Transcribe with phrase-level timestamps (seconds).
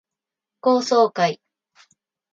[0.61, 1.39] 高層階